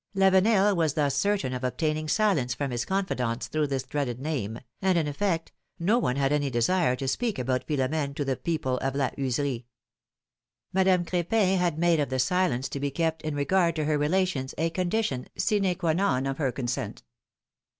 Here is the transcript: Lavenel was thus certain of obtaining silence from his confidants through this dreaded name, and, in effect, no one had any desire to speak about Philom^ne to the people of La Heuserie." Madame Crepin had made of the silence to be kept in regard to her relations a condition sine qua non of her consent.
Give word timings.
Lavenel 0.15 0.75
was 0.75 0.95
thus 0.95 1.15
certain 1.15 1.53
of 1.53 1.63
obtaining 1.63 2.07
silence 2.07 2.55
from 2.55 2.71
his 2.71 2.85
confidants 2.85 3.45
through 3.47 3.67
this 3.67 3.83
dreaded 3.83 4.19
name, 4.19 4.59
and, 4.81 4.97
in 4.97 5.07
effect, 5.07 5.51
no 5.77 5.99
one 5.99 6.15
had 6.15 6.33
any 6.33 6.49
desire 6.49 6.95
to 6.95 7.07
speak 7.07 7.37
about 7.37 7.67
Philom^ne 7.67 8.15
to 8.15 8.25
the 8.25 8.35
people 8.35 8.79
of 8.79 8.95
La 8.95 9.11
Heuserie." 9.11 9.65
Madame 10.73 11.05
Crepin 11.05 11.55
had 11.59 11.77
made 11.77 11.99
of 11.99 12.09
the 12.09 12.17
silence 12.17 12.67
to 12.67 12.79
be 12.79 12.89
kept 12.89 13.21
in 13.21 13.35
regard 13.35 13.75
to 13.75 13.85
her 13.85 13.95
relations 13.99 14.55
a 14.57 14.71
condition 14.71 15.27
sine 15.37 15.75
qua 15.75 15.93
non 15.93 16.25
of 16.25 16.39
her 16.39 16.51
consent. 16.51 17.03